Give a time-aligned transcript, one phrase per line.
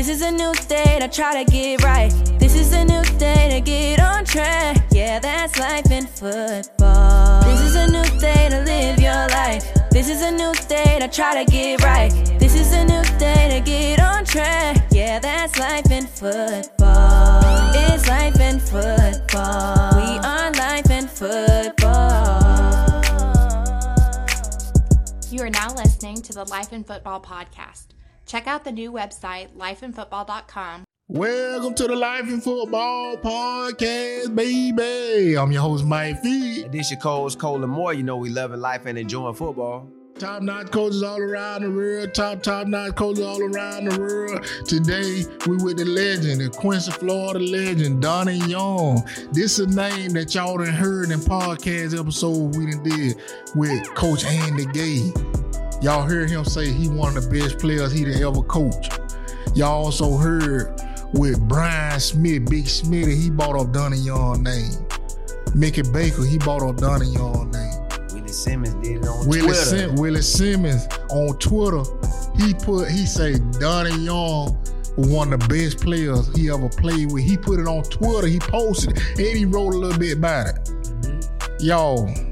[0.00, 2.10] This is a new day to try to get right.
[2.38, 4.78] This is a new day to get on track.
[4.92, 7.42] Yeah, that's life in football.
[7.42, 9.62] This is a new day to live your life.
[9.90, 12.10] This is a new day to try to get right.
[12.40, 14.88] This is a new day to get on track.
[14.90, 17.42] Yeah, that's life in football.
[17.74, 19.96] It's life in football.
[19.96, 22.40] We are life in football.
[25.30, 27.89] You are now listening to the Life in Football podcast.
[28.30, 30.84] Check out the new website, lifeinfootball.com.
[31.08, 35.36] Welcome to the Life in Football podcast, baby.
[35.36, 36.62] I'm your host, Mike Fee.
[36.62, 37.92] And this your coach, Colin Moore.
[37.92, 39.90] You know we loving life and enjoying football.
[40.20, 42.14] Top notch coaches all around the world.
[42.14, 44.46] Top, top notch coaches all around the world.
[44.64, 49.02] Today, we with the legend, the Quincy, Florida legend, Donnie Young.
[49.32, 53.16] This is a name that y'all done heard in podcast episode we done did
[53.56, 55.29] with Coach Andy Gay.
[55.82, 59.00] Y'all heard him say he one of the best players he done ever coached.
[59.54, 60.78] Y'all also heard
[61.14, 64.70] with Brian Smith, Big Smitty, he bought up Donnie Young name.
[65.54, 67.72] Mickey Baker, he bought up Donnie Young name.
[68.12, 69.54] Willie Simmons did it on Willie, Twitter.
[69.54, 71.82] Sim- Willie Simmons on Twitter,
[72.36, 74.56] he put he say Donnie Young
[74.96, 77.22] one of the best players he ever played with.
[77.24, 80.48] He put it on Twitter, he posted it, and he wrote a little bit about
[80.48, 80.54] it.
[80.64, 81.64] Mm-hmm.
[81.64, 82.29] Y'all, Putting the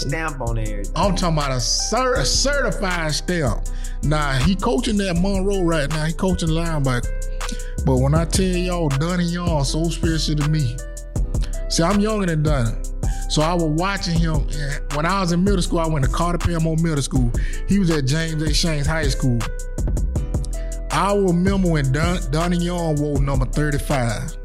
[0.00, 0.92] stamp on everything.
[0.96, 3.66] I'm talking about a, cer- a certified stamp.
[4.02, 6.04] Nah, he coaching that Monroe right now.
[6.04, 7.10] He coaching linebacker.
[7.84, 10.76] But when I tell y'all, Donnie Young so special to me.
[11.68, 12.76] See, I'm younger than Donnie.
[13.28, 14.46] So I was watching him.
[14.94, 17.30] When I was in middle school, I went to Carter Parramore Middle School.
[17.68, 18.52] He was at James A.
[18.52, 19.38] Shanks High School.
[20.90, 24.36] I remember when Don, Donnie Young wore number 35.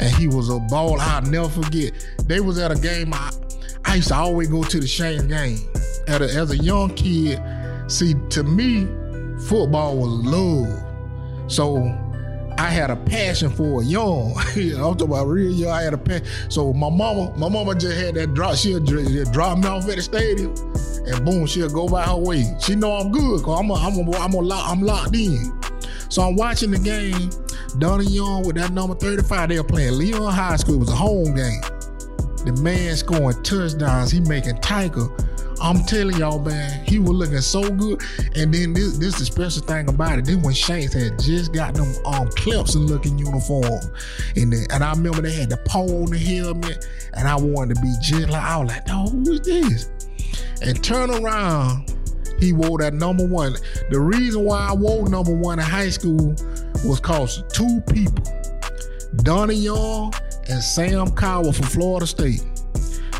[0.00, 1.00] And he was a ball.
[1.00, 1.92] I'll never forget.
[2.26, 3.14] They was at a game.
[3.14, 3.30] I,
[3.84, 5.58] I used to always go to the Shanks game.
[6.08, 7.40] A, as a young kid,
[7.88, 8.86] see, to me,
[9.46, 11.50] football was love.
[11.50, 11.84] So
[12.58, 14.34] I had a passion for it young.
[14.56, 15.70] I'm talking about real young.
[15.70, 16.26] I had a passion.
[16.48, 18.56] So my mama, my mama just had that drop.
[18.56, 20.54] She'll drop me off at the stadium,
[21.06, 22.44] and boom, she'll go by her way.
[22.60, 25.52] She know I'm good, cause I'm a, I'm a, I'm a lock, I'm locked in.
[26.08, 27.30] So I'm watching the game.
[27.78, 29.48] Donnie Young with that number 35.
[29.48, 30.74] They were playing Leon High School.
[30.74, 31.60] It was a home game.
[32.44, 34.10] The man scoring touchdowns.
[34.10, 35.08] He making Tiger.
[35.60, 38.02] I'm telling y'all, man, he was looking so good.
[38.34, 40.24] And then this, this is the special thing about it.
[40.24, 43.80] Then when Shanks had just got them um Clemson looking uniform,
[44.34, 47.82] and and I remember they had the pole on the helmet, and I wanted to
[47.82, 49.90] be just like I was like, oh, who is this?
[50.62, 51.94] And turn around,
[52.40, 53.54] he wore that number one.
[53.90, 56.34] The reason why I wore number one in high school
[56.84, 58.24] was cause two people,
[59.18, 60.12] Donnie Young
[60.52, 62.44] and Sam Cowart from Florida State.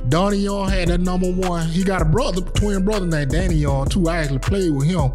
[0.08, 1.66] Donnie Young had that number one.
[1.68, 4.08] He got a brother, twin brother named Danny Young too.
[4.08, 5.12] I actually played with him,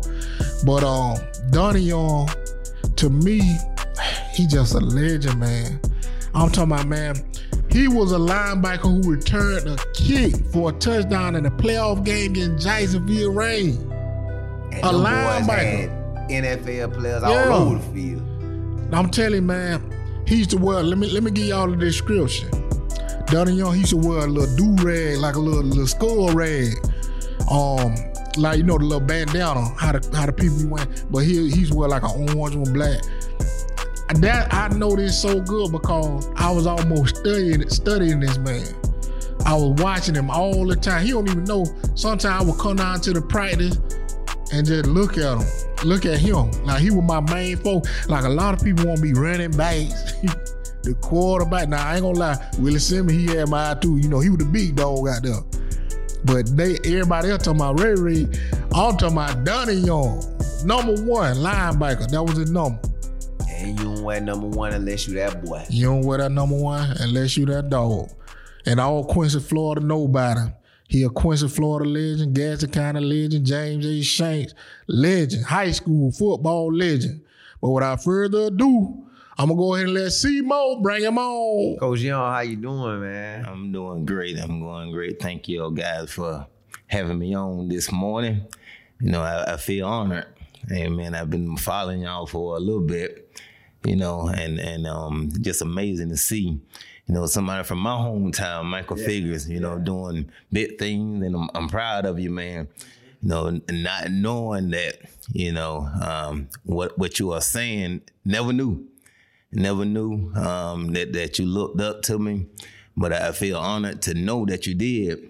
[0.66, 1.18] but um,
[1.52, 2.30] Donnie Young,
[2.96, 3.40] to me,
[4.34, 5.80] he just a legend, man.
[6.34, 7.16] I'm talking about man.
[7.70, 12.32] He was a linebacker who returned a kick for a touchdown in a playoff game
[12.32, 13.78] against Jacksonville Raines.
[13.78, 16.30] And A linebacker.
[16.30, 17.50] NFL players Yeah.
[17.50, 18.24] all over the field.
[18.94, 19.82] I'm telling you, man,
[20.28, 20.84] he used to wear.
[20.84, 22.50] Let me let me give y'all the description.
[23.28, 26.34] Donnie Young, he used to wear a little do rag, like a little little skull
[26.34, 26.74] rag,
[27.50, 27.96] um,
[28.38, 29.74] like you know the little bandana.
[29.78, 33.02] How the how the people wearing, but he he's wear like an orange and black.
[34.16, 38.66] That I know this so good because I was almost studying studying this man.
[39.46, 41.06] I was watching him all the time.
[41.06, 41.66] He don't even know.
[41.96, 43.78] Sometimes I would come down to the practice
[44.52, 45.48] and just look at him.
[45.84, 46.52] Look at him.
[46.64, 48.08] Like he was my main focus.
[48.10, 50.14] Like a lot of people want to be running backs.
[50.84, 51.70] the quarterback.
[51.70, 53.98] Now I ain't gonna lie, Willie Simmons, he had my eye too.
[53.98, 55.42] You know, he was the big dog out there.
[56.26, 58.28] But they everybody else talking about Ray Ray.
[58.74, 60.20] I'm talking about Donnie Young.
[60.66, 62.10] Number one linebacker.
[62.10, 62.80] That was his number.
[63.50, 65.66] And you don't wear number one unless you that boy.
[65.70, 68.10] You don't wear that number one unless you that dog.
[68.66, 70.54] And all Quincy, Florida him.
[70.88, 74.02] He a Quincy, Florida legend, Gadsden County legend, James A.
[74.02, 74.54] Shanks
[74.88, 77.22] legend, high school football legend.
[77.62, 79.04] But without further ado,
[79.38, 81.78] I'm gonna go ahead and let C-Mo bring him on.
[81.78, 83.46] Coach Young, how you doing, man?
[83.46, 84.38] I'm doing great.
[84.40, 85.22] I'm going great.
[85.22, 86.48] Thank you all guys for
[86.88, 88.46] having me on this morning.
[89.00, 90.26] You know, I, I feel honored.
[90.68, 93.40] Hey man, I've been following y'all for a little bit,
[93.86, 96.60] you know, and and um just amazing to see,
[97.08, 101.50] you know, somebody from my hometown, Michael Figures, you know, doing big things and I'm,
[101.56, 102.68] I'm proud of you, man.
[103.22, 104.98] You know, and not knowing that,
[105.32, 108.86] you know, um, what what you are saying, never knew.
[109.52, 112.46] Never knew um, that that you looked up to me,
[112.98, 115.30] but I feel honored to know that you did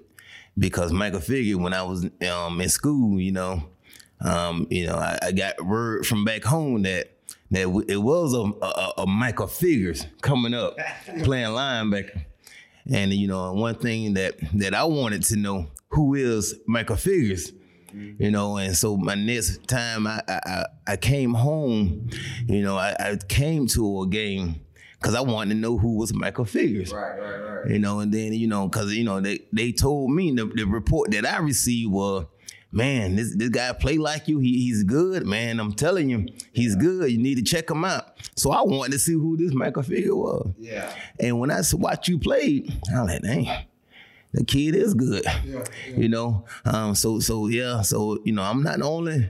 [0.58, 3.64] because Michael figured when I was um, in school, you know,
[4.20, 7.17] um, you know, I, I got word from back home that
[7.52, 10.78] that it was a, a, a Michael Figures coming up
[11.24, 12.26] playing linebacker.
[12.92, 17.52] And you know, one thing that that I wanted to know who is Michael Figures,
[17.94, 18.22] mm-hmm.
[18.22, 22.10] you know, and so my next time I I, I came home,
[22.48, 24.62] you know, I, I came to a game
[25.00, 26.92] because I wanted to know who was Michael Figures.
[26.92, 27.70] Right, right, right.
[27.70, 30.64] You know, and then you know, because you know they they told me the, the
[30.64, 32.26] report that I received was,
[32.78, 34.38] man, this this guy play like you.
[34.40, 35.60] He, he's good, man.
[35.60, 37.12] I'm telling you, he's good.
[37.12, 38.16] You need to check him out.
[38.36, 40.52] So I wanted to see who this Michael Figure was.
[40.60, 40.94] Yeah.
[41.20, 43.66] And when I watched you play, I'm like, dang,
[44.32, 45.26] the kid is good.
[45.88, 49.30] You know, um, so so yeah, so you know, I'm not the only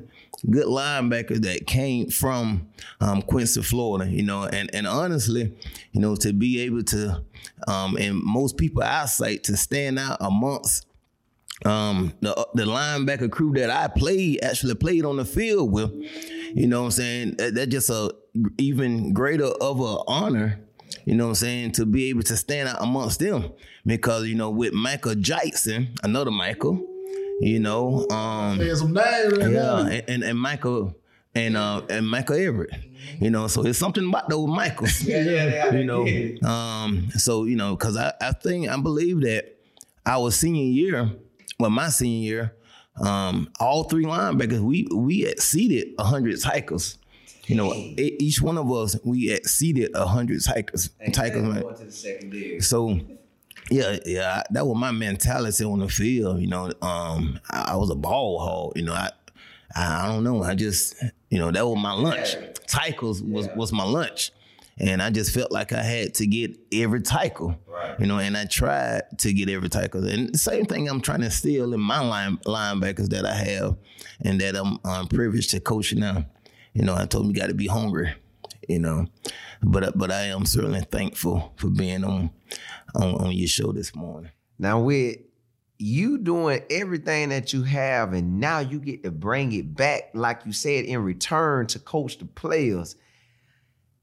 [0.50, 2.68] good linebacker that came from
[3.00, 4.12] um, Quincy, Florida.
[4.12, 5.54] You know, and and honestly,
[5.94, 7.24] you know, to be able to,
[7.68, 10.87] um, and most people eyesight to stand out amongst
[11.66, 15.92] um the the linebacker crew that I played actually played on the field with.
[16.54, 17.36] You know what I'm saying?
[17.38, 18.14] That, that's just a
[18.58, 20.60] even greater of a honor.
[21.06, 21.72] You know what I'm saying?
[21.74, 23.52] To be able to stand out amongst them.
[23.86, 26.86] Because, you know, with Michael Jackson, another Michael,
[27.40, 30.96] you know, um, some names right yeah, and, and, and Michael
[31.36, 32.74] and uh and Michael Everett.
[33.20, 35.02] You know, so it's something about those Michaels.
[35.08, 35.74] Yeah, yeah, yeah.
[35.74, 36.50] you know.
[36.50, 39.56] Um, so you know, because I, I think I believe that
[40.06, 41.12] our senior year,
[41.60, 42.56] well, my senior year,
[43.02, 46.98] um, all three linebackers, we we exceeded hundred tackles.
[47.46, 50.90] You know, each one of us we exceeded hundred tackles.
[51.14, 51.62] Tackles, man.
[51.62, 52.60] Going to the.
[52.60, 53.00] So
[53.70, 56.40] yeah, yeah, that was my mentality on the field.
[56.40, 58.74] You know, um, I, I was a ball hog.
[58.78, 59.12] You know, I,
[59.76, 60.44] I, I don't know.
[60.44, 60.96] I just,
[61.30, 62.34] you know, that was my lunch.
[62.34, 62.48] Yeah.
[62.68, 64.32] Tackles was was my lunch,
[64.80, 67.58] and I just felt like I had to get every tackle.
[67.66, 68.00] Right.
[68.00, 70.08] You know, and I tried to get every tackle.
[70.08, 73.78] And the same thing I'm trying to steal in my line linebackers that I have,
[74.22, 76.26] and that I'm, I'm privileged to coach now.
[76.74, 78.14] You know, I told them you got to be hungry.
[78.68, 79.08] You know,
[79.64, 82.32] but but I am certainly thankful for being on
[82.96, 84.32] on, on your show this morning.
[84.60, 85.18] Now with
[85.78, 90.42] you doing everything that you have, and now you get to bring it back, like
[90.46, 92.96] you said, in return to coach the players.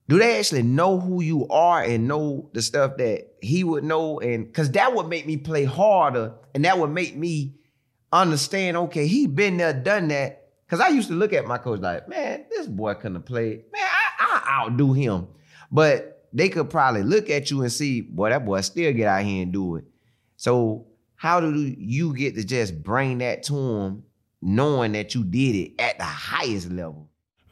[0.09, 4.21] Do they actually know who you are and know the stuff that he would know?
[4.21, 7.55] And because that would make me play harder, and that would make me
[8.13, 8.77] understand.
[8.77, 10.43] Okay, he been there, done that.
[10.67, 13.65] Because I used to look at my coach like, man, this boy couldn't played.
[13.73, 15.29] Man, I, I outdo him.
[15.71, 19.23] But they could probably look at you and see, boy, that boy still get out
[19.23, 19.85] here and do it.
[20.37, 20.87] So
[21.17, 24.05] how do you get to just bring that to him,
[24.43, 27.09] knowing that you did it at the highest level?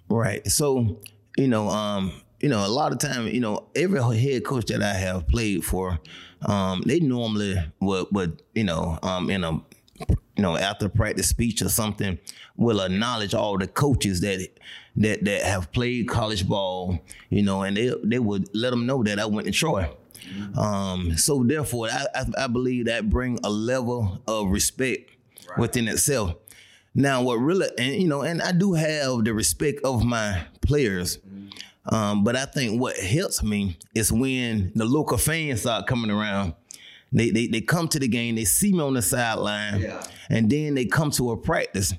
[0.09, 0.47] Right.
[0.49, 1.01] So,
[1.37, 2.13] you know, um,
[2.43, 5.65] you know, a lot of time, you know, every head coach that I have played
[5.65, 5.99] for,
[6.43, 9.53] um, they normally would, would, you know, um, in a,
[10.37, 12.19] you know, after practice speech or something,
[12.57, 14.49] will acknowledge all the coaches that
[14.97, 16.99] that that have played college ball,
[17.31, 19.89] you know, and they they would let them know that I went to Troy.
[20.57, 25.11] Um, so therefore, I, I, I believe that bring a level of respect
[25.59, 26.35] within itself.
[26.95, 31.19] Now, what really, and you know, and I do have the respect of my players,
[31.87, 36.55] um, but I think what helps me is when the local fans start coming around.
[37.15, 40.03] They, they they come to the game, they see me on the sideline, Yeah.
[40.31, 41.93] and then they come to a practice.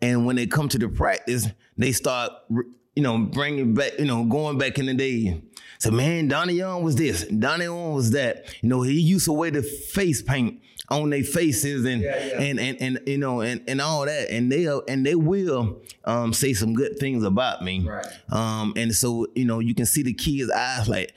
[0.00, 1.46] And when they come to the practice,
[1.76, 5.42] they start, you know, bringing back, you know, going back in the day.
[5.78, 8.46] So man, Donnie Young was this, Donnie Young was that.
[8.62, 12.40] You know, he used to wear the face paint on their faces and Yeah, yeah.
[12.40, 14.30] and and and you know and and all that.
[14.30, 17.86] And they and they will um, say some good things about me.
[17.86, 18.06] Right.
[18.30, 21.12] Um, and so you know, you can see the kids' eyes like,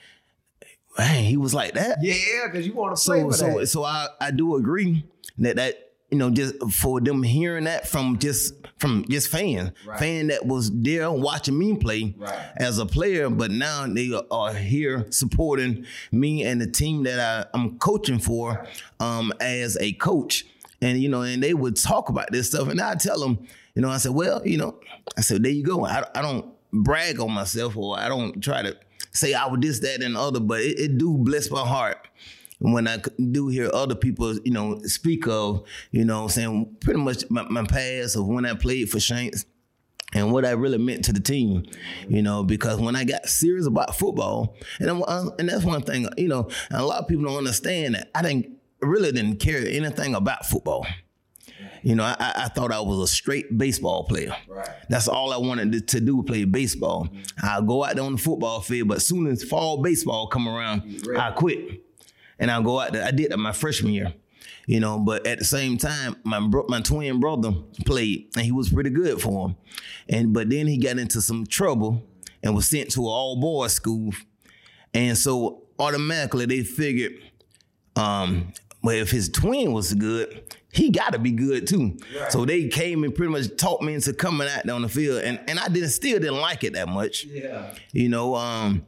[0.98, 1.98] man, he was like that.
[2.00, 3.66] Yeah, because you want to So so that.
[3.68, 5.06] so I I do agree
[5.38, 9.98] that that you know just for them hearing that from just from just fan, Right.
[9.98, 12.38] fan that was there watching me play Right.
[12.56, 17.46] as a player, but now they are here supporting me and the team that I,
[17.58, 18.66] I'm coaching for
[18.98, 20.46] um, as a coach.
[20.80, 23.82] And you know, and they would talk about this stuff, and I tell them, you
[23.82, 24.80] know, I said, well, you know,
[25.16, 25.84] I said, there you go.
[25.84, 28.74] I, I don't brag on myself, or I don't try to
[29.12, 31.98] say I was this, that, and the other, but it, it do bless my heart
[32.60, 32.98] when I
[33.32, 37.64] do hear other people, you know, speak of, you know, saying pretty much my, my
[37.64, 39.46] past of when I played for Shanks
[40.12, 41.64] and what I really meant to the team,
[42.08, 46.08] you know, because when I got serious about football, and I'm, and that's one thing,
[46.18, 49.66] you know, and a lot of people don't understand that I didn't really didn't care
[49.66, 50.86] anything about football.
[51.82, 54.36] You know, I, I I thought I was a straight baseball player.
[54.46, 54.68] Right.
[54.90, 57.04] That's all I wanted to, to do, play baseball.
[57.04, 57.46] Mm-hmm.
[57.46, 60.46] I'll go out there on the football field, but as soon as fall baseball come
[60.46, 61.82] around, I quit.
[62.40, 63.04] And I'll go out there.
[63.04, 64.12] I did that my freshman year.
[64.66, 67.52] You know, but at the same time, my bro- my twin brother
[67.86, 69.56] played, and he was pretty good for him.
[70.08, 72.02] And but then he got into some trouble
[72.42, 74.12] and was sent to an all boys school.
[74.94, 77.14] And so automatically they figured,
[77.96, 81.98] um, well, if his twin was good, he got to be good too.
[82.28, 85.40] So they came and pretty much taught me into coming out on the field, and
[85.48, 87.24] and I didn't still didn't like it that much.
[87.24, 87.74] Yeah.
[87.92, 88.86] You know, um,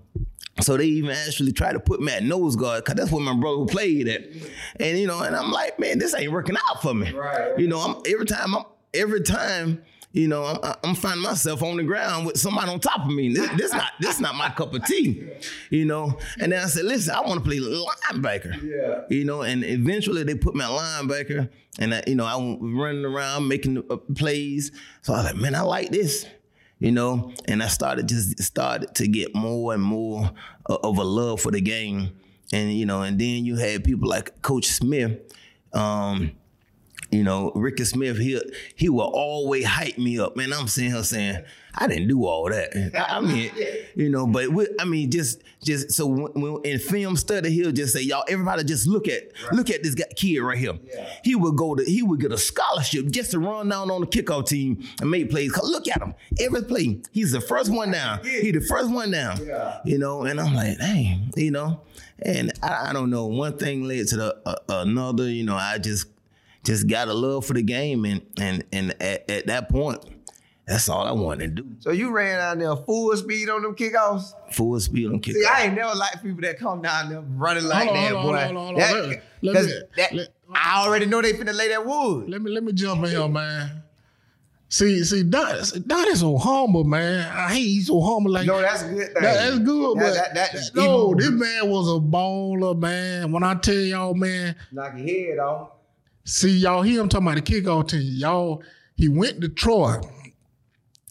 [0.62, 3.34] so they even actually tried to put me at nose guard because that's where my
[3.34, 4.22] brother played at.
[4.80, 7.10] And you know, and I'm like, man, this ain't working out for me.
[7.12, 7.58] Right.
[7.58, 8.64] You know, I'm every time I'm
[8.94, 9.82] every time.
[10.14, 13.32] You know, I'm, I'm finding myself on the ground with somebody on top of me.
[13.32, 15.26] This, this not this not my cup of tea.
[15.70, 18.62] You know, and then I said, listen, I want to play linebacker.
[18.62, 19.04] Yeah.
[19.08, 22.58] You know, and eventually they put me at linebacker, and I, you know, I was
[22.60, 24.70] running around making uh, plays.
[25.00, 26.26] So I was like, man, I like this
[26.82, 30.32] you know, and I started just started to get more and more
[30.66, 32.10] of a love for the game,
[32.52, 35.20] and you know, and then you had people like Coach Smith,
[35.72, 36.32] um,
[37.12, 38.18] you know, Ricky Smith.
[38.18, 38.40] He
[38.74, 40.52] he will always hype me up, man.
[40.52, 42.72] I'm sitting here saying I didn't do all that.
[43.08, 43.50] I mean,
[43.94, 47.70] you know, but we, I mean, just just so when, when in film study, he'll
[47.72, 50.78] just say, y'all, everybody just look at look at this guy, kid right here.
[51.22, 54.06] He would go to he would get a scholarship just to run down on the
[54.06, 55.52] kickoff team and make plays.
[55.52, 58.24] 'Cause look at him, every play, he's the first one down.
[58.24, 59.38] He the first one down.
[59.84, 61.82] You know, and I'm like, dang, you know,
[62.20, 63.26] and I, I don't know.
[63.26, 65.28] One thing led to the uh, another.
[65.30, 66.06] You know, I just
[66.64, 70.04] just got a love for the game, and and and at, at that point.
[70.64, 71.68] That's all I wanted to do.
[71.80, 74.32] So you ran out there full speed on them kickoffs?
[74.52, 75.32] Full speed on kickoffs.
[75.34, 78.36] See, I ain't never liked people that come down there running like on, that, boy.
[78.38, 78.74] on, on.
[78.76, 82.30] That- Let- let 'cause me- that- let- I already know they finna lay that wood.
[82.30, 83.82] Let me let me jump in here, man.
[84.68, 87.28] See, see, Don, Don is so humble, man.
[87.28, 88.30] I hate he's so humble.
[88.30, 89.14] Like No, that's a good thing.
[89.14, 93.32] That- that's good, That- but that- that's no, even- this man was a baller, man.
[93.32, 95.70] When I tell y'all, man, knock your head off.
[96.24, 98.02] See y'all hear him talking about the kickoff team.
[98.02, 98.62] Y'all,
[98.94, 99.96] he went to Troy,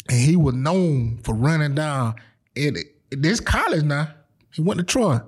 [0.10, 2.16] and he was known for running down
[2.58, 2.74] at,
[3.12, 3.84] this college.
[3.84, 4.14] Now
[4.54, 5.20] he went to Troy.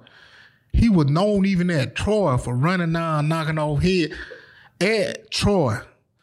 [0.72, 4.12] He was known even at Troy for running down, knocking off head
[4.82, 5.78] at Troy.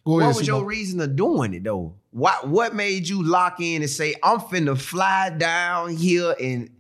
[0.05, 1.95] Go What ahead, was your reason of doing it though?
[2.11, 6.71] What what made you lock in and say, I'm finna fly down here and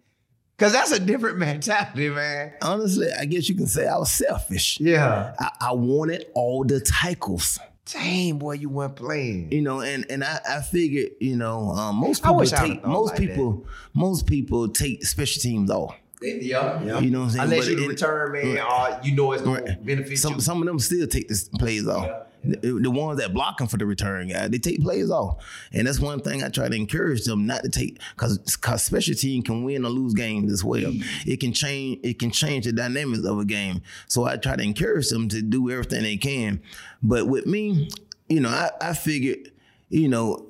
[0.60, 2.52] cause that's a different mentality, man.
[2.62, 4.78] Honestly, I guess you can say I was selfish.
[4.80, 5.34] Yeah.
[5.40, 7.58] I, I wanted all the tackles.
[7.92, 9.50] Damn, boy, you weren't playing.
[9.50, 13.18] You know, and and I, I figured, you know, um, most people take most like
[13.18, 15.96] people most people take special teams off.
[16.22, 17.00] Yeah, yeah.
[17.00, 17.44] You know what I'm saying?
[17.44, 19.84] Unless But you it- return man, or you know it's gonna Right.
[19.84, 20.40] benefit Some you.
[20.40, 22.26] some of them still take the plays off.
[22.42, 25.86] The, the ones that block blocking for the return guy, they take plays off, and
[25.86, 29.42] that's one thing I try to encourage them not to take because because special team
[29.42, 30.92] can win or lose games as well.
[30.92, 31.30] Mm-hmm.
[31.30, 33.82] It can change it can change the dynamics of a game.
[34.08, 36.62] So I try to encourage them to do everything they can.
[37.02, 37.90] But with me,
[38.28, 39.52] you know, I, I figured.
[39.90, 40.46] You know,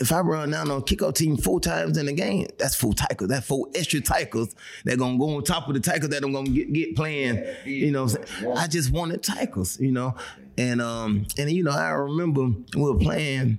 [0.00, 3.30] if I run down on kickoff team four times in a game, that's four tackles.
[3.30, 6.50] That's four extra tackles that gonna go on top of the tackles that I'm gonna
[6.50, 7.40] get, get playing.
[7.64, 8.08] You know?
[8.56, 9.78] I just wanted tackles.
[9.78, 10.16] You know,
[10.58, 13.58] and um and you know I remember we were playing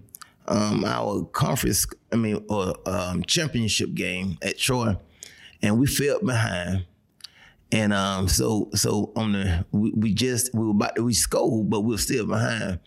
[0.49, 4.97] um our conference, I mean, or um, championship game at Troy,
[5.61, 6.85] and we fell behind.
[7.71, 11.69] And um, so so on the we, we just we were about to we scored,
[11.69, 12.79] but we were still behind.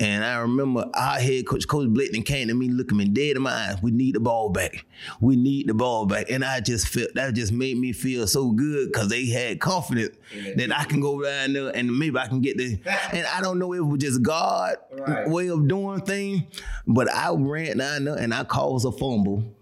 [0.00, 3.42] And I remember our head coach, Coach Blakeney, came to me, looking me dead in
[3.42, 3.82] my eyes.
[3.82, 4.86] We need the ball back.
[5.20, 6.30] We need the ball back.
[6.30, 10.16] And I just felt that just made me feel so good because they had confidence
[10.56, 12.78] that I can go down there and maybe I can get the.
[13.12, 15.28] And I don't know if it was just God Right.
[15.28, 16.42] way of doing things,
[16.86, 19.54] but I ran down there and I caused a fumble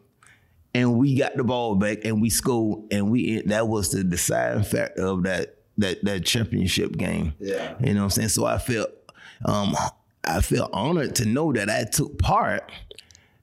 [0.74, 4.62] and we got the ball back and we scored and we that was the deciding
[4.64, 7.34] factor of that that that championship game.
[7.40, 7.74] Yeah.
[7.80, 8.28] You know what I'm saying?
[8.28, 8.90] So I felt
[9.44, 9.74] um
[10.28, 12.70] I feel honored to know that I took part,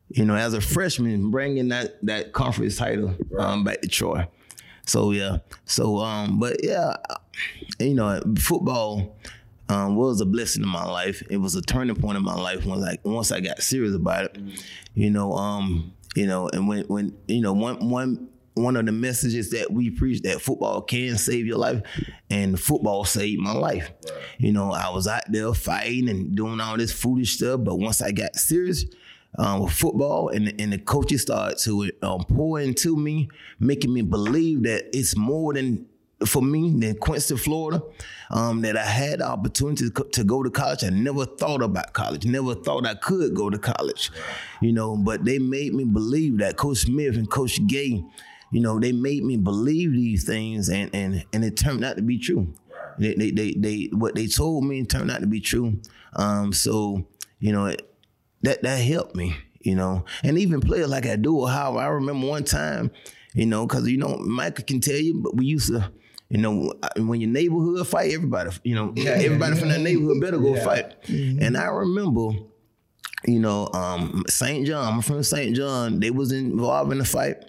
[0.09, 4.27] you know, as a freshman bringing that that conference title um back to Troy.
[4.85, 5.37] So yeah.
[5.65, 6.95] So um but yeah,
[7.79, 9.17] you know, football
[9.67, 11.23] um, was a blessing in my life.
[11.29, 14.25] It was a turning point in my life once I once I got serious about
[14.25, 14.37] it.
[14.93, 18.91] You know, um, you know, and when when you know one one one of the
[18.91, 21.81] messages that we preach that football can save your life,
[22.29, 23.91] and football saved my life.
[24.37, 28.01] You know, I was out there fighting and doing all this foolish stuff, but once
[28.01, 28.85] I got serious.
[29.37, 33.27] Um, with football and, and the coaches started to um, pour into me,
[33.59, 35.87] making me believe that it's more than
[36.25, 37.83] for me than Quincy, Florida,
[38.31, 40.83] um, that I had the opportunity to, to go to college.
[40.83, 44.11] I never thought about college, never thought I could go to college,
[44.61, 48.03] you know, but they made me believe that Coach Smith and Coach Gay,
[48.51, 52.01] you know, they made me believe these things and and and it turned out to
[52.01, 52.53] be true.
[52.97, 55.81] They, they, they, they, what they told me turned out to be true.
[56.15, 57.05] Um, so,
[57.39, 57.81] you know, it,
[58.43, 59.35] that that helped me.
[59.65, 61.45] you know, and even players like I do.
[61.45, 62.91] How I remember one time,
[63.33, 65.91] you know, because you know Michael can tell you, but we used to.
[66.27, 70.55] You know, when your neighborhood fight, everybody, you know, everybody from that neighborhood better go
[70.55, 70.95] fight.
[71.07, 72.29] And I remember,
[73.25, 74.65] you know, um, St.
[74.65, 75.55] John, I'm from St.
[75.55, 77.43] John, they was involved in the fight.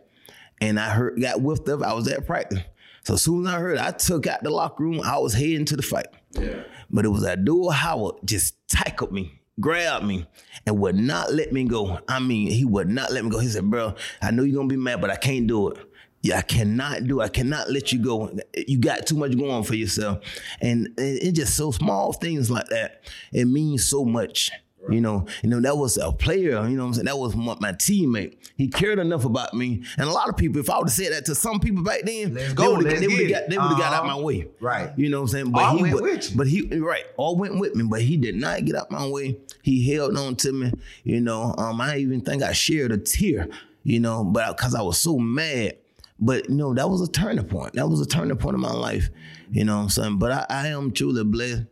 [0.60, 1.82] And I heard got whiffed up.
[1.82, 2.60] I was at practice.
[3.04, 5.00] So as soon as I heard, I took out the locker room.
[5.04, 6.08] I was heading to the fight.
[6.32, 6.64] Yeah.
[6.90, 10.26] But it was Abdul Howard just tackled me, grabbed me,
[10.66, 12.00] and would not let me go.
[12.08, 13.38] I mean, he would not let me go.
[13.38, 15.78] He said, "Bro, I know you're gonna be mad, but I can't do it.
[16.22, 17.20] Yeah, I cannot do.
[17.20, 17.24] It.
[17.24, 18.36] I cannot let you go.
[18.56, 20.18] You got too much going for yourself."
[20.60, 23.02] And it's just so small things like that.
[23.32, 24.50] It means so much.
[24.90, 27.06] You know, you know, that was a player, you know I'm saying?
[27.06, 28.36] That was my, my, teammate.
[28.56, 29.82] He cared enough about me.
[29.98, 32.02] And a lot of people, if I would have said that to some people back
[32.02, 33.78] then, let's go, they would have got, they uh-huh.
[33.78, 34.48] got out my way.
[34.60, 34.92] Right.
[34.96, 35.50] You know what I'm saying?
[35.52, 36.36] But all he went with you.
[36.36, 39.38] But he right, all went with me, but he did not get out my way.
[39.62, 40.72] He held on to me.
[41.04, 43.48] You know, um, I even think I shared a tear,
[43.82, 45.76] you know, but because I was so mad.
[46.18, 47.74] But you know, that was a turning point.
[47.74, 49.10] That was a turning point in my life.
[49.50, 50.18] You know what I'm saying?
[50.18, 51.64] But I, I am truly blessed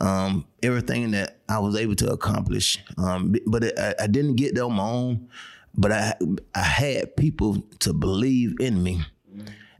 [0.00, 2.78] um, everything that I was able to accomplish.
[2.96, 5.28] Um, but it, I, I, didn't get there on my own,
[5.74, 6.14] but I
[6.54, 9.00] I had people to believe in me,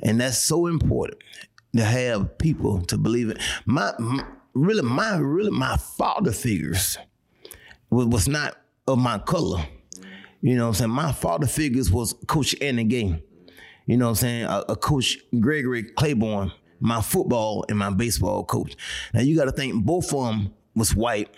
[0.02, 1.22] and that's so important
[1.76, 3.38] to have people to believe in.
[3.66, 6.98] My, my really my really my father figures
[7.90, 8.56] was, was not
[8.86, 9.64] of my color.
[10.40, 10.90] You know what I'm saying?
[10.90, 13.22] My father figures was Coach Andy Gay.
[13.86, 14.44] You know what I'm saying?
[14.44, 18.76] A, a Coach Gregory Claiborne my football and my baseball coach.
[19.12, 21.34] Now you got to think both of them was white,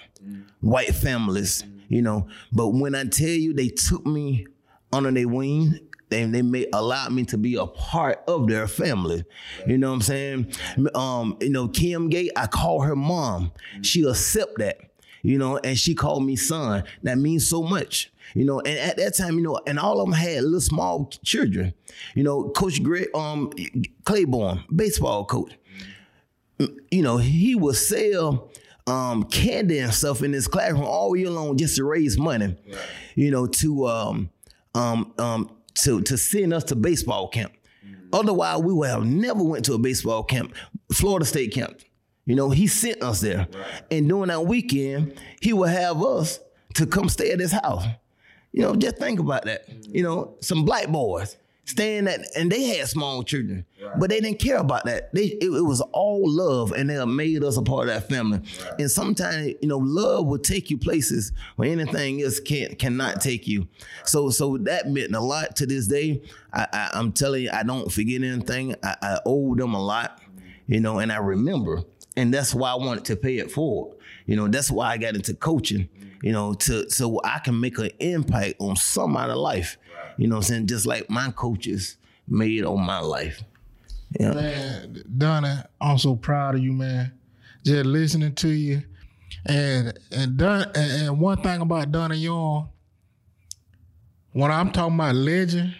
[0.60, 2.28] white families, you know.
[2.52, 4.46] But when I tell you they took me
[4.92, 5.78] under their wing,
[6.08, 9.24] they they may allowed me to be a part of their family.
[9.66, 10.52] You know what I'm saying?
[10.94, 13.52] Um, you know, Kim Gay, I call her mom.
[13.82, 14.78] She accept that.
[15.22, 16.84] You know, and she called me son.
[17.02, 18.10] That means so much.
[18.34, 21.10] You know, and at that time, you know, and all of them had little small
[21.24, 21.74] children.
[22.14, 23.52] You know, Coach Greg, um,
[24.04, 25.52] Claiborne, baseball coach.
[26.90, 28.50] You know, he would sell
[28.86, 32.56] um, candy and stuff in his classroom all year long just to raise money.
[32.68, 32.78] Right.
[33.14, 34.30] You know, to um,
[34.74, 37.52] um, um, to to send us to baseball camp.
[37.84, 38.08] Mm-hmm.
[38.12, 40.54] Otherwise, we would have never went to a baseball camp,
[40.92, 41.80] Florida State camp.
[42.26, 43.82] You know, he sent us there, right.
[43.90, 46.38] and during that weekend, he would have us
[46.74, 47.84] to come stay at his house.
[48.52, 49.68] You know, just think about that.
[49.68, 49.96] Mm-hmm.
[49.96, 51.36] You know, some black boys
[51.70, 53.98] staying at, and they had small children, right.
[53.98, 55.14] but they didn't care about that.
[55.14, 58.38] They it, it, was all love, and they made us a part of that family.
[58.38, 58.80] Right.
[58.80, 63.46] And sometimes, you know, love will take you places where anything else can't cannot take
[63.46, 63.68] you.
[64.04, 66.22] So, so that meant a lot to this day.
[66.52, 68.74] I, am telling you, I don't forget anything.
[68.82, 70.20] I, I owe them a lot,
[70.66, 71.84] you know, and I remember,
[72.16, 73.96] and that's why I wanted to pay it forward.
[74.26, 75.88] You know, that's why I got into coaching
[76.22, 79.76] you know, to so I can make an impact on somebody's life.
[80.16, 80.66] You know I'm saying?
[80.66, 81.96] Just like my coaches
[82.28, 83.42] made on my life.
[84.18, 84.32] Yeah.
[84.32, 87.12] Man, Donnie, I'm so proud of you, man.
[87.64, 88.82] Just listening to you.
[89.46, 92.68] And and Don and, and one thing about Donnie Young,
[94.32, 95.74] when I'm talking about legend,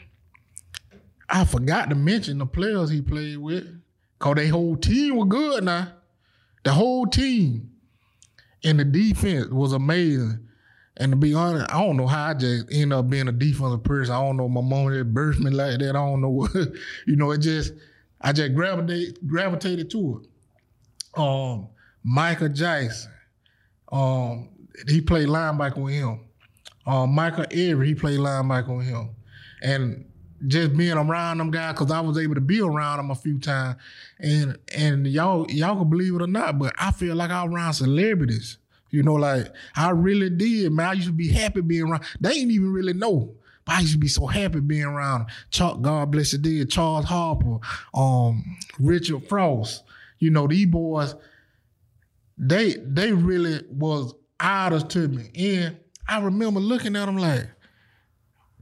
[1.28, 3.66] I forgot to mention the players he played with.
[4.18, 5.92] Cause their whole team was good now.
[6.62, 7.69] The whole team.
[8.64, 10.46] And the defense was amazing.
[10.96, 13.82] And to be honest, I don't know how I just end up being a defensive
[13.82, 14.14] person.
[14.14, 15.90] I don't know my mom that birthed me like that.
[15.90, 16.54] I don't know what,
[17.06, 17.72] you know, it just,
[18.20, 21.18] I just gravitated, gravitated to it.
[21.18, 21.68] Um,
[22.04, 23.10] Michael Jackson,
[23.90, 24.50] um,
[24.88, 26.20] he played linebacker with him.
[26.86, 29.10] Um, Michael Avery, he played linebacker with him.
[29.62, 30.09] And
[30.46, 33.38] just being around them guys, because I was able to be around them a few
[33.38, 33.76] times.
[34.18, 37.52] And and y'all y'all can believe it or not, but I feel like I was
[37.52, 38.58] around celebrities.
[38.90, 40.86] You know, like I really did, man.
[40.86, 42.04] I used to be happy being around.
[42.20, 43.34] They didn't even really know.
[43.64, 47.04] But I used to be so happy being around Chuck, God bless it did, Charles
[47.04, 47.58] Harper,
[47.94, 49.84] um, Richard Frost.
[50.18, 51.14] You know, these boys,
[52.36, 55.30] they they really was idols to me.
[55.34, 55.76] And
[56.08, 57.48] I remember looking at them like,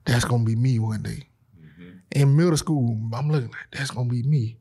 [0.04, 1.27] that's gonna be me one day.
[2.12, 4.57] In middle school, I'm looking like that's gonna be me.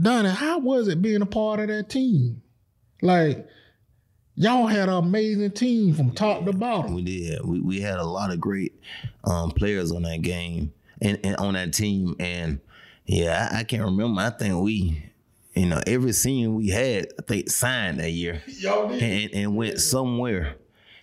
[0.00, 2.42] Donnie, how was it being a part of that team?
[3.00, 3.46] Like,
[4.34, 6.94] y'all had an amazing team from top to bottom.
[6.94, 7.44] We did.
[7.44, 8.80] We we had a lot of great
[9.24, 12.16] um, players on that game and, and, on that team.
[12.18, 12.60] And
[13.06, 14.20] yeah, I, I, can't remember.
[14.20, 15.10] I think we,
[15.54, 18.42] you know, every senior we had, I think signed that year.
[18.46, 19.02] Y'all did.
[19.02, 20.56] And, and went somewhere.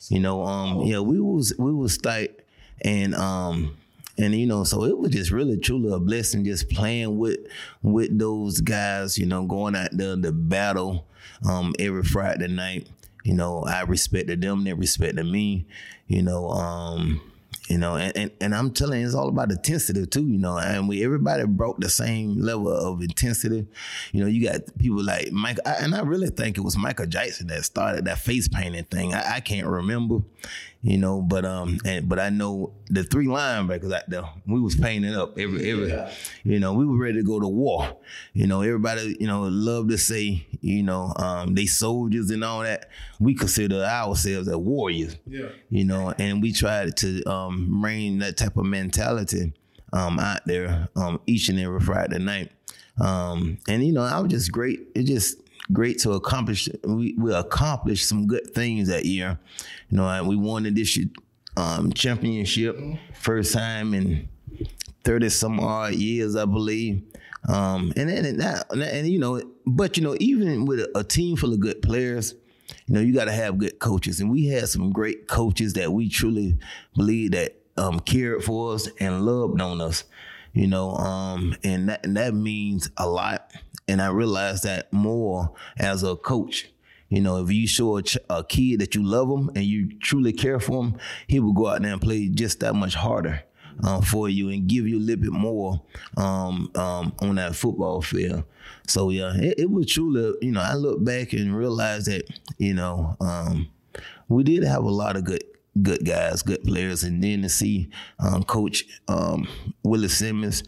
[0.08, 2.40] You know, um, yeah, we was we was tight
[2.82, 3.78] and um
[4.20, 7.40] and you know, so it was just really truly a blessing just playing with
[7.82, 11.08] with those guys, you know, going out there to battle
[11.48, 12.88] um, every Friday night.
[13.24, 15.66] You know, I respected them, they respected me.
[16.08, 17.22] You know, um,
[17.70, 20.58] you know, and, and, and I'm telling you, it's all about intensity too, you know,
[20.58, 23.68] and we everybody broke the same level of intensity.
[24.12, 27.48] You know, you got people like Mike, and I really think it was Michael Jackson
[27.48, 29.14] that started that face painting thing.
[29.14, 30.24] I, I can't remember,
[30.82, 34.76] you know, but um, and, but I know the three linebackers out there, we was
[34.76, 36.10] painting up every every, yeah.
[36.44, 37.98] you know, we were ready to go to war.
[38.34, 42.62] You know, everybody, you know, love to say, you know, um, they soldiers and all
[42.62, 42.90] that.
[43.20, 45.18] We consider ourselves as warriors.
[45.28, 45.50] Yeah.
[45.70, 49.52] You know, and we tried to um, bring that type of mentality
[49.92, 52.52] um, out there um, each and every Friday night.
[53.02, 54.80] Um, and you know, I was just great.
[54.96, 56.70] It just great to accomplish.
[56.84, 59.40] We we accomplished some good things that year.
[59.90, 61.18] You know, we won the district
[61.58, 62.80] um, championship
[63.14, 64.30] first time in
[65.04, 67.04] thirty some odd years, I believe.
[67.48, 71.04] Um, and then and, that, and, you know, but you know, even with a, a
[71.04, 72.36] team full of good players,
[72.86, 75.94] you know, you got to have good coaches, and we had some great coaches that
[75.94, 76.58] we truly
[76.96, 80.04] believe that um, cared for us and loved on us.
[80.54, 83.52] You know, um, and that and that means a lot.
[83.88, 86.70] And I realized that more as a coach.
[87.10, 89.98] You know, if you show a, ch- a kid that you love him and you
[89.98, 93.44] truly care for him, he will go out there and play just that much harder
[93.84, 95.82] um, for you and give you a little bit more
[96.18, 98.44] um, um, on that football field.
[98.88, 102.24] So yeah, it, it, was truly, you know, I look back and realize that,
[102.58, 103.70] you know, um,
[104.28, 105.44] we did have a lot of good
[105.82, 107.90] good guys, good players, and then to see
[108.20, 109.48] um, Coach um,
[109.84, 110.64] Willie Simmons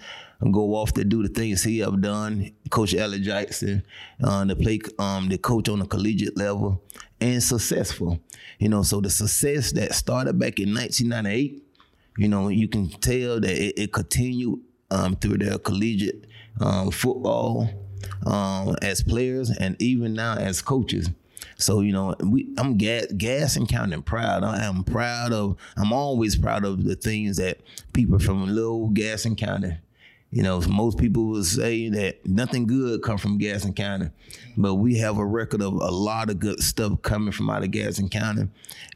[0.52, 3.84] go off to do the things he have done, Coach Ellie Jackson,
[4.24, 6.84] uh, to play um, the coach on a collegiate level,
[7.20, 8.20] and successful.
[8.58, 11.64] You know, so the success that started back in 1998
[12.18, 16.28] you know, you can tell that it, it continued um, through their collegiate
[16.60, 17.70] um, football
[18.26, 21.10] um, as players and even now as coaches.
[21.62, 24.44] So you know, we I'm gas, gas and counting proud.
[24.44, 25.58] I am proud of.
[25.78, 27.60] I'm always proud of the things that
[27.94, 29.78] people from Little Gadsden County
[30.32, 34.12] you know, most people will say that nothing good come from Gadsden County,
[34.56, 37.72] but we have a record of a lot of good stuff coming from out of
[37.72, 38.48] Gadsden County,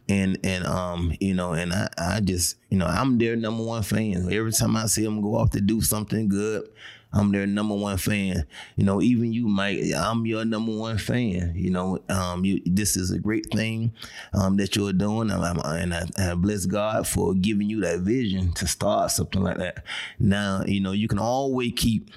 [0.07, 3.83] and and um you know, and I I just you know I'm their number one
[3.83, 4.31] fan.
[4.31, 6.69] Every time I see them go off to do something good,
[7.15, 8.45] I'm their number one fan.
[8.75, 11.53] You know, even you, Mike, I'm your number one fan.
[11.55, 13.93] You know, um, you, this is a great thing
[14.33, 18.01] um, that you're doing, I'm, I'm, and I, I, bless God for giving you that
[18.01, 19.85] vision to start something like that.
[20.19, 22.11] Now, you know, you can always keep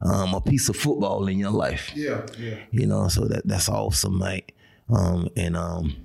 [0.00, 1.92] um, a piece of football in your life.
[1.94, 2.56] Yeah, yeah.
[2.70, 4.54] You know, so that that's awesome, Mike.
[4.88, 5.96] Um, and um,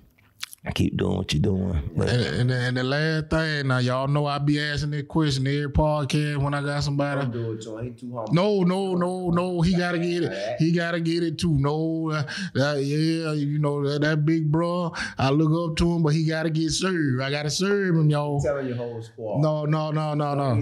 [0.71, 1.89] keep doing what you're doing.
[1.95, 2.09] But.
[2.09, 5.45] And, and, the, and the last thing, now y'all know I be asking that question
[5.45, 7.21] every podcast when I got somebody.
[7.21, 7.79] Don't do it, Joe.
[7.79, 8.33] Ain't too hard.
[8.33, 9.61] No, no, no, no.
[9.61, 10.55] He gotta get it.
[10.59, 11.57] He gotta get it too.
[11.59, 12.23] No, uh,
[12.55, 14.91] that, yeah, you know that, that, big bro.
[15.17, 17.21] I look up to him, but he gotta get served.
[17.21, 18.41] I gotta serve him, y'all.
[18.41, 19.41] Telling your whole squad.
[19.41, 20.55] No, no, no, no, no.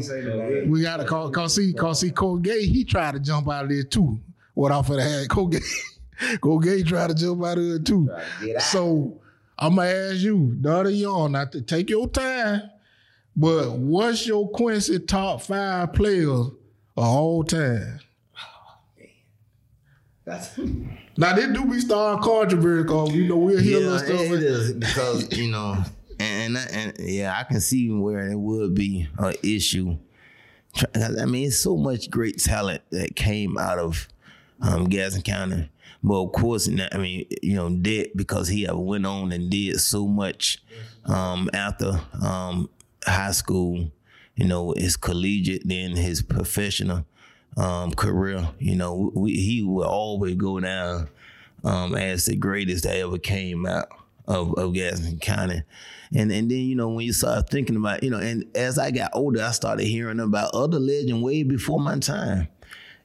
[0.67, 1.29] We gotta call.
[1.29, 4.19] Cause see, cause see, Colgate, he tried to jump out of there too.
[4.53, 5.63] What off of the head, Colgate.
[6.41, 8.09] Colgate tried to jump out of there too.
[8.59, 9.19] So
[9.57, 12.69] I'm gonna ask you, daughter young, not to take your time,
[13.35, 16.53] but what's your Quincy top five players of
[16.97, 17.99] all time?
[20.25, 20.57] That's
[21.17, 24.21] now they do be starting controversy because you know we'll hear yeah, stuff.
[24.21, 25.83] It is because you know,
[26.19, 29.97] and, and, and yeah, I can see where it would be an issue.
[30.95, 34.07] I mean, it's so much great talent that came out of
[34.61, 35.69] um, Gadsden County.
[36.03, 40.05] But of course, I mean, you know, did because he went on and did so
[40.05, 40.61] much
[41.05, 42.69] um, after um,
[43.05, 43.89] high school.
[44.35, 47.05] You know, his collegiate, then his professional
[47.55, 48.49] um, career.
[48.59, 51.07] You know, we, he will always go down
[51.63, 53.87] um, as the greatest that ever came out
[54.27, 55.63] of, of Gadsden County.
[56.15, 58.91] And and then, you know, when you start thinking about, you know, and as I
[58.91, 62.49] got older, I started hearing about other legends way before my time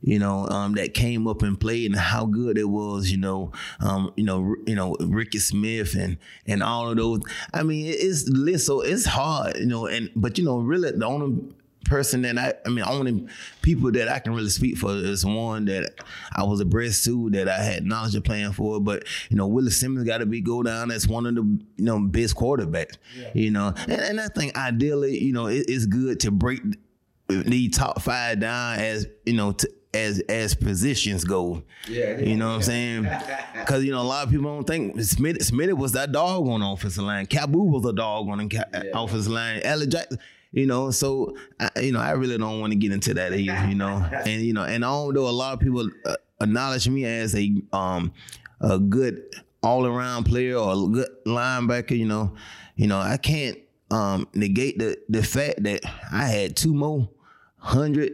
[0.01, 3.53] you know, um, that came up and played and how good it was, you know,
[3.81, 7.21] um, you know, you know, Ricky Smith and and all of those.
[7.53, 11.07] I mean, it's list, so it's hard, you know, and but you know, really the
[11.07, 11.53] only
[11.85, 13.27] person that I, I mean, only
[13.63, 15.91] people that I can really speak for is one that
[16.35, 18.81] I was abreast to that I had knowledge of playing for.
[18.81, 21.85] But you know, Willie Simmons got to be go down as one of the you
[21.85, 22.99] know best quarterbacks.
[23.17, 23.31] Yeah.
[23.35, 26.61] You know, and, and I think ideally, you know, it, it's good to break
[27.29, 31.63] the top five down as you know to, as as positions go.
[31.89, 33.09] Yeah, you know what I'm saying?
[33.59, 36.61] Because you know a lot of people don't think Smith Smith was that dog on
[36.61, 37.27] the offensive line.
[37.27, 38.91] Cabu was a dog on the ca- yeah.
[38.95, 39.61] offensive line.
[39.63, 40.19] Ellie Jackson.
[40.53, 43.69] You know, so I, you know, I really don't want to get into that either.
[43.69, 47.35] You know, and you know, and although a lot of people uh, acknowledge me as
[47.35, 48.13] a um
[48.61, 49.23] a good
[49.63, 52.35] all around player or a good linebacker, you know,
[52.77, 53.59] you know, I can't
[53.91, 55.81] um, negate the the fact that
[56.13, 57.09] I had two more
[57.59, 58.13] hundred,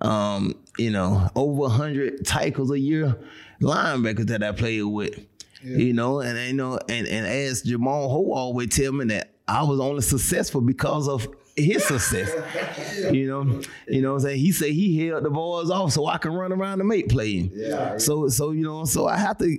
[0.00, 3.16] um, you know, over hundred tackles a year
[3.60, 5.26] linebackers that I played with.
[5.62, 9.62] You know, and you know, and and as Jamal Ho always tell me that I
[9.62, 12.30] was only successful because of his success.
[13.12, 14.40] You know, you know what I'm saying?
[14.40, 17.50] He said he held the balls off so I can run around and make plays.
[17.52, 17.96] Yeah.
[17.96, 19.58] So so you know, so I have to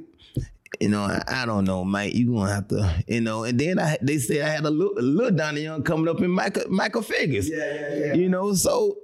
[0.80, 2.14] you know, I, I don't know, Mike.
[2.16, 3.44] you're gonna have to, you know.
[3.44, 6.22] And then I, they said I had a little, a little Donnie Young coming up
[6.22, 7.50] in Michael, Michael Figures.
[7.50, 8.14] Yeah, yeah, yeah.
[8.14, 8.98] You know, so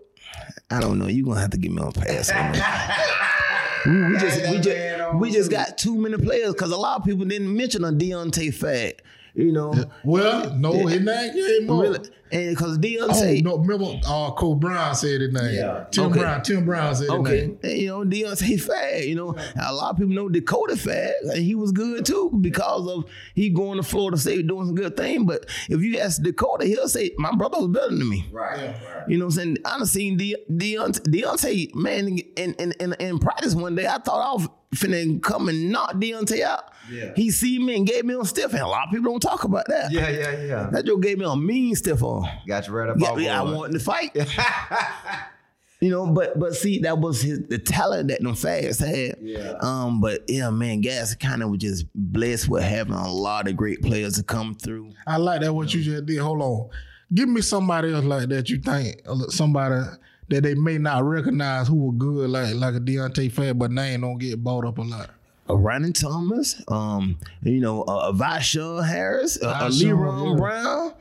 [0.69, 1.07] I don't know.
[1.07, 3.83] You gonna have to give me a pass on that.
[3.85, 7.05] we, we just, we just, we just got too many players because a lot of
[7.05, 9.01] people didn't mention a Deontay Fat.
[9.37, 9.71] You know,
[10.03, 11.99] well, no, his name came Really,
[12.31, 15.53] and because Deontay, oh no, remember, uh, Cole Brown said his name.
[15.53, 15.85] Yeah.
[15.91, 16.19] Tim okay.
[16.19, 17.31] Brown, Tim Brown said okay.
[17.31, 17.59] his name.
[17.61, 19.03] And, you know, Deontay Fad.
[19.03, 22.87] You know, a lot of people know Dakota Fad, and he was good too because
[22.87, 25.27] of he going to Florida State doing some good thing.
[25.27, 28.27] But if you ask Dakota, he'll say my brother was better than me.
[28.31, 28.57] Right.
[28.57, 29.07] right.
[29.07, 29.57] You know what I'm saying?
[29.65, 33.85] I've seen De- Deontay, Deontay man in, in in in practice one day.
[33.85, 36.71] I thought I was finna come and knock Deontay out.
[36.89, 37.11] Yeah.
[37.15, 39.43] He see me and gave me a stiff, and a lot of people don't talk
[39.43, 39.91] about that.
[39.91, 40.69] Yeah, yeah, yeah.
[40.71, 42.29] That Joe gave me a mean stiff on.
[42.47, 44.15] Got you right about yeah, I wanted to fight.
[45.81, 49.17] you know, but but see, that was his the talent that them fags had.
[49.21, 49.55] Yeah.
[49.59, 53.55] Um, but yeah, man, Gas kind of was just blessed with having a lot of
[53.55, 54.93] great players to come through.
[55.05, 56.19] I like that what you just did.
[56.19, 56.69] Hold on,
[57.13, 58.49] give me somebody else like that.
[58.49, 59.85] You think somebody
[60.29, 64.01] that they may not recognize who were good, like like a Deontay Fat, but name
[64.01, 65.09] don't get bought up a lot.
[65.49, 70.35] A Ryan Thomas, um, you know, a, a Vashon Harris, Leron yeah.
[70.37, 70.93] Brown.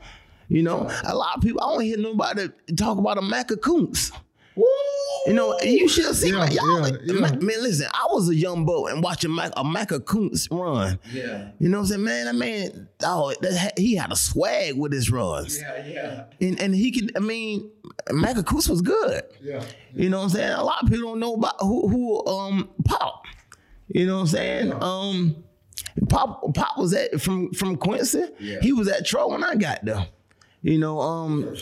[0.49, 1.61] You know, a lot of people.
[1.61, 4.11] I don't hear nobody talk about a Micah Kuntz.
[5.27, 6.87] You know, you should see yeah, y'all.
[6.89, 7.19] Yeah, yeah.
[7.19, 10.99] Man, listen, I was a young boy and watching Mike, a Micah Kuntz run.
[11.11, 11.51] Yeah.
[11.59, 12.03] You know what I'm saying?
[12.03, 15.59] Man, that man, oh, that, he had a swag with his runs.
[15.59, 16.23] Yeah, yeah.
[16.39, 17.69] And, and he could, I mean,
[18.11, 19.23] Micah Kuntz was good.
[19.41, 19.63] Yeah.
[19.93, 20.53] You know what I'm saying?
[20.53, 23.25] A lot of people don't know about who, who um, Pop.
[23.89, 24.67] You know what I'm saying?
[24.67, 24.79] Yeah.
[24.81, 25.43] Um,
[26.09, 28.23] Pop Pop was at from from Quincy.
[28.39, 28.59] Yeah.
[28.61, 30.07] He was at Troy when I got there.
[30.61, 31.55] You know, um,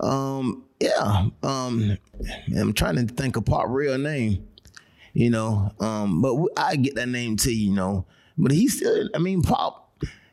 [0.00, 1.26] um, yeah.
[1.42, 1.98] Um,
[2.56, 4.46] I'm trying to think of Pop real name.
[5.14, 7.54] You know, um, but I get that name too.
[7.54, 8.06] you, know.
[8.36, 9.86] But he still, I mean, Pop.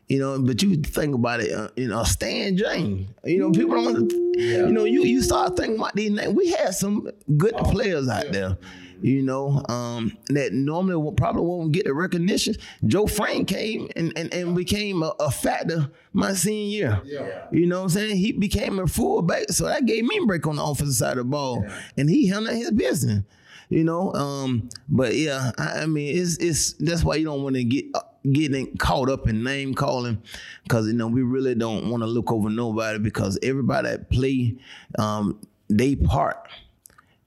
[0.08, 3.10] You know, but you think about it, uh, you know, Stan James.
[3.24, 4.12] You know, people don't.
[4.36, 4.58] Yeah.
[4.58, 6.32] You know, you you start thinking about these names.
[6.32, 8.30] We had some good oh, players out yeah.
[8.30, 8.58] there
[9.00, 12.54] you know, um, that normally will, probably won't get the recognition.
[12.86, 17.02] Joe Frank came and, and, and became a, a factor my senior year.
[17.04, 17.46] Yeah.
[17.52, 18.16] You know what I'm saying?
[18.16, 21.18] He became a fullback, so that gave me a break on the offensive side of
[21.18, 21.78] the ball, yeah.
[21.96, 23.22] and he handled his business.
[23.68, 27.56] You know, um, but yeah, I, I, mean, it's it's that's why you don't want
[27.56, 28.00] to get uh,
[28.32, 30.22] getting caught up in name calling
[30.62, 34.56] because you know we really don't want to look over nobody because everybody that play
[35.00, 36.48] um, they part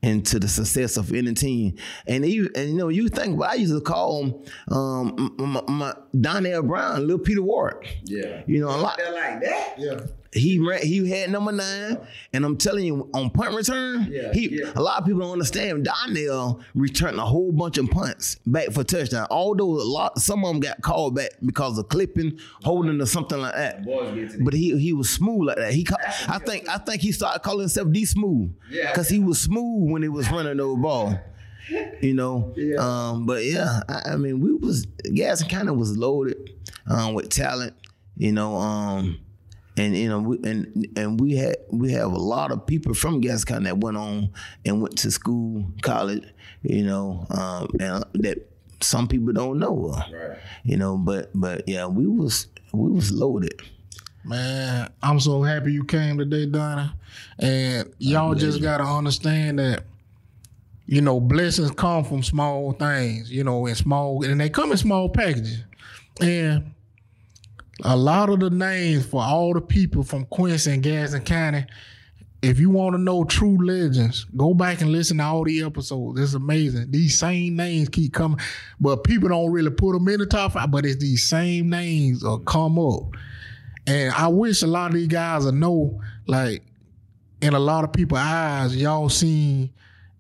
[0.02, 1.76] into the success of any team.
[2.08, 4.36] And you and you know, you think what I used to call him
[4.72, 7.86] um my, my Donnell Brown, little Peter Ward.
[8.04, 8.44] Yeah.
[8.48, 9.76] You know, a lot like that.
[9.78, 10.00] Yeah.
[10.32, 11.98] He ran, he had number nine,
[12.34, 14.72] and I'm telling you, on punt return, yeah, he yeah.
[14.76, 15.86] a lot of people don't understand.
[15.86, 19.26] Donnell returned a whole bunch of punts back for touchdown.
[19.32, 23.40] Although a lot, some of them got called back because of clipping, holding, or something
[23.40, 23.84] like that.
[24.44, 25.74] But he he was smooth like that.
[25.74, 25.88] He,
[26.28, 30.04] I think I think he started calling himself D Smooth because he was smooth when
[30.04, 31.20] he was running the ball
[32.02, 32.54] you know.
[32.56, 32.78] Yeah.
[32.80, 36.52] Um, but yeah, I, I, mean, we was gas kind of was loaded
[36.88, 37.74] um, with talent,
[38.18, 38.56] you know.
[38.56, 39.20] Um,
[39.80, 43.22] and you know, we, and and we had we have a lot of people from
[43.22, 44.30] Gadsden that went on
[44.66, 46.26] and went to school, college,
[46.64, 48.50] you know, um, and that
[48.82, 50.38] some people don't know, right.
[50.64, 50.98] you know.
[50.98, 53.62] But but yeah, we was we was loaded.
[54.26, 56.94] Man, I'm so happy you came today, Donna.
[57.40, 59.86] And y'all just gotta understand that,
[60.88, 64.78] you know, blessings come from small things, you know, in small and they come in
[64.78, 65.64] small packages.
[66.20, 66.74] And
[67.84, 71.66] a lot of the names for all the people from Quincy and Gadsden County.
[72.42, 76.20] If you want to know true legends, go back and listen to all the episodes.
[76.22, 76.90] It's amazing.
[76.90, 78.40] These same names keep coming,
[78.80, 80.72] but people don't really put them in the top five.
[80.72, 83.04] But it's these same names will come up,
[83.86, 86.64] and I wish a lot of these guys would know, like,
[87.42, 89.72] in a lot of people's eyes, y'all seen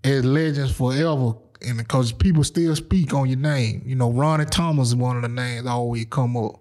[0.03, 3.81] as legends forever and because people still speak on your name.
[3.85, 6.59] You know, Ronnie Thomas is one of the names always come up.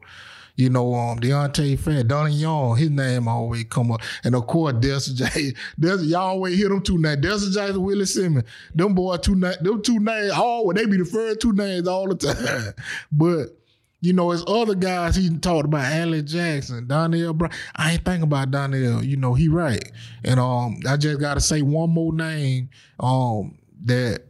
[0.59, 4.03] You know, um, Deontay Fat, Donnie Young, his name always come up.
[4.25, 5.55] And of course, Dessa J.
[5.81, 7.25] Dessa, y'all always hear them two names.
[7.25, 8.45] Dessa J and Willie Simmons.
[8.75, 12.17] Them boy two them two names, all they be the first two names all the
[12.17, 12.75] time.
[13.13, 13.57] but
[14.01, 17.53] you know, it's other guys, he talked about Allen Jackson, Donnell Brown.
[17.77, 19.05] I ain't think about Donnell.
[19.05, 19.93] You know, he right.
[20.25, 24.25] And um, I just gotta say one more name um that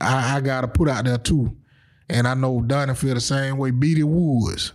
[0.00, 1.56] I, I gotta put out there too.
[2.08, 3.70] And I know Donnie feel the same way.
[3.70, 4.72] Beatty Woods.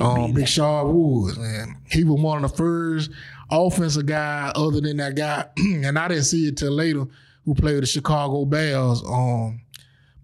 [0.00, 1.76] Um, Big Shaw Woods, man.
[1.90, 3.10] He was one of the first
[3.50, 7.06] offensive guy other than that guy, and I didn't see it till later,
[7.44, 9.02] who played the Chicago Bears.
[9.06, 9.60] Um,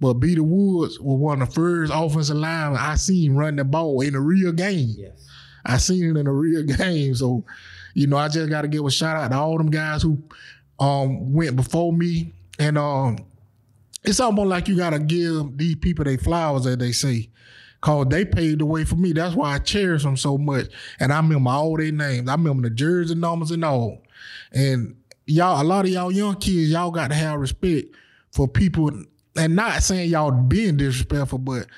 [0.00, 4.00] but Beatty Woods was one of the first offensive linemen I seen run the ball
[4.00, 4.94] in a real game.
[4.96, 5.26] Yes.
[5.64, 7.14] I seen it in a real game.
[7.14, 7.44] So,
[7.94, 10.22] you know, I just got to give a shout out to all them guys who
[10.78, 12.32] um, went before me.
[12.58, 13.18] And um,
[14.02, 17.28] it's almost like you got to give these people their flowers, as they say.
[17.80, 19.12] Cause they paved the way for me.
[19.12, 20.66] That's why I cherish them so much.
[20.98, 22.28] And I remember all their names.
[22.28, 24.02] I remember the jersey numbers and all.
[24.52, 27.88] And y'all, a lot of y'all young kids, y'all got to have respect
[28.32, 28.90] for people.
[29.36, 31.68] And not saying y'all being disrespectful, but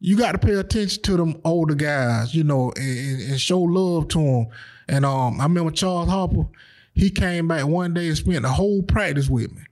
[0.00, 4.08] you got to pay attention to them older guys, you know, and, and show love
[4.08, 4.46] to them.
[4.88, 6.46] And um, I remember Charles Harper.
[6.94, 9.62] He came back one day and spent the whole practice with me.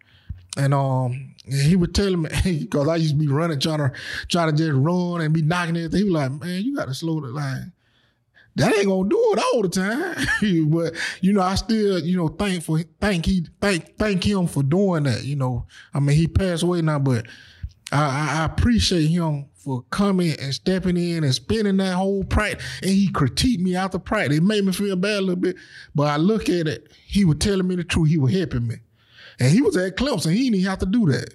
[0.57, 3.93] And um, he would tell me because I used to be running, trying to
[4.29, 5.93] try to just run and be knocking it.
[5.93, 7.73] He was like, "Man, you got to slow the line.
[8.55, 12.29] That ain't gonna do it all the time." but you know, I still, you know,
[12.29, 15.25] thank for thank he thank thank him for doing that.
[15.25, 17.27] You know, I mean, he passed away now, but
[17.91, 22.65] I, I appreciate him for coming and stepping in and spending that whole practice.
[22.83, 24.39] And he critiqued me after practice.
[24.39, 25.57] It made me feel bad a little bit,
[25.95, 26.93] but I look at it.
[27.07, 28.09] He was telling me the truth.
[28.09, 28.77] He was helping me.
[29.39, 30.33] And he was at Clemson.
[30.33, 31.35] He didn't even have to do that.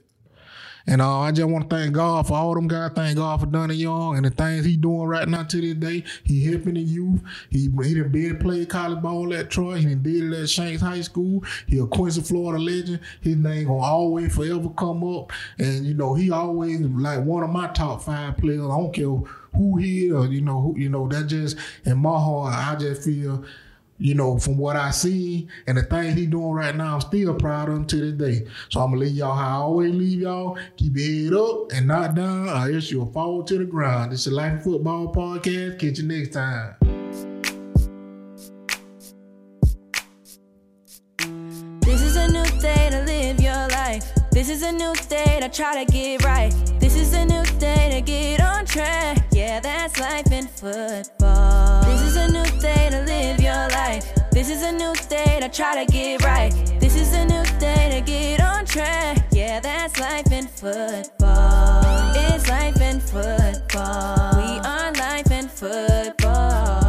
[0.90, 2.92] And uh, I just want to thank God for all them guys.
[2.96, 6.06] Thank God for Donnie Young and the things he doing right now to this day.
[6.24, 7.22] He helping the youth.
[7.50, 9.76] He he done been played college ball at Troy.
[9.76, 11.44] He done did it at Shanks High School.
[11.68, 13.02] He a Quincy, Florida legend.
[13.20, 15.34] His name gonna always forever come up.
[15.60, 18.62] And you know he always like one of my top five players.
[18.62, 19.08] I don't care
[19.58, 22.54] who he is or you know who you know that just in my heart.
[22.54, 23.44] I just feel
[24.00, 27.34] you know, from what I see and the things he doing right now, I'm still
[27.34, 28.48] proud of him to this day.
[28.70, 30.58] So I'm gonna leave y'all how I always leave y'all.
[30.78, 34.12] Keep your head up and not down, or else you'll fall to the ground.
[34.12, 35.80] This is Life Football Podcast.
[35.80, 36.76] Catch you next time.
[41.82, 44.06] This is a new day to live your life.
[44.32, 46.54] This is a new day to try to get right.
[46.80, 49.26] This is a new day to get on track.
[49.32, 51.17] Yeah, that's life in football.
[52.08, 54.16] This is a new day to live your life.
[54.32, 56.54] This is a new day to try to get right.
[56.80, 59.28] This is a new day to get on track.
[59.34, 62.14] Yeah, that's life in football.
[62.16, 64.38] It's life in football.
[64.38, 66.87] We are life in football.